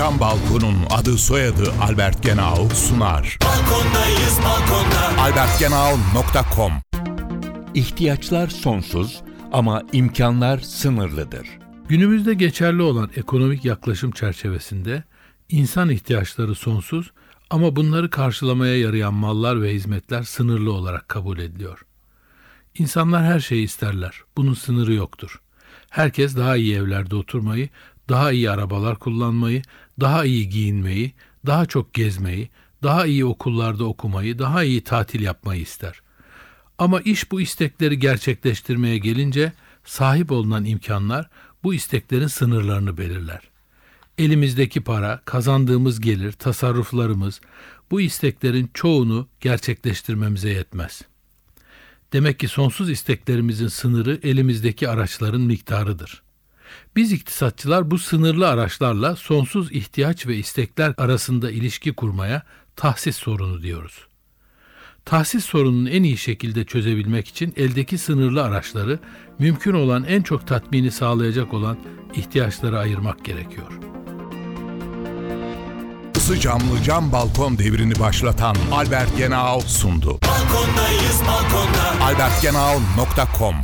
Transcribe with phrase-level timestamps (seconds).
[0.00, 3.38] Cam Balkon'un adı soyadı Albert Genau sunar.
[3.44, 5.22] Balkondayız balkonda.
[5.22, 6.72] albertgenau.com
[7.74, 11.48] İhtiyaçlar sonsuz ama imkanlar sınırlıdır.
[11.88, 15.04] Günümüzde geçerli olan ekonomik yaklaşım çerçevesinde
[15.48, 17.12] insan ihtiyaçları sonsuz
[17.50, 21.84] ama bunları karşılamaya yarayan mallar ve hizmetler sınırlı olarak kabul ediliyor.
[22.78, 24.20] İnsanlar her şeyi isterler.
[24.36, 25.40] Bunun sınırı yoktur.
[25.90, 27.68] Herkes daha iyi evlerde oturmayı,
[28.10, 29.62] daha iyi arabalar kullanmayı,
[30.00, 31.12] daha iyi giyinmeyi,
[31.46, 32.50] daha çok gezmeyi,
[32.82, 36.00] daha iyi okullarda okumayı, daha iyi tatil yapmayı ister.
[36.78, 39.52] Ama iş bu istekleri gerçekleştirmeye gelince
[39.84, 41.30] sahip olunan imkanlar
[41.62, 43.40] bu isteklerin sınırlarını belirler.
[44.18, 47.40] Elimizdeki para, kazandığımız gelir, tasarruflarımız
[47.90, 51.02] bu isteklerin çoğunu gerçekleştirmemize yetmez.
[52.12, 56.22] Demek ki sonsuz isteklerimizin sınırı elimizdeki araçların miktarıdır.
[56.96, 62.42] Biz iktisatçılar bu sınırlı araçlarla sonsuz ihtiyaç ve istekler arasında ilişki kurmaya
[62.76, 64.06] tahsis sorunu diyoruz.
[65.04, 68.98] Tahsis sorununu en iyi şekilde çözebilmek için eldeki sınırlı araçları
[69.38, 71.78] mümkün olan en çok tatmini sağlayacak olan
[72.14, 73.72] ihtiyaçlara ayırmak gerekiyor.
[76.16, 80.18] Isı camlı cam balkon devrini başlatan Albert Genau sundu.
[80.22, 82.04] Balkondayız balkonda.
[82.04, 83.54] albertgenau.com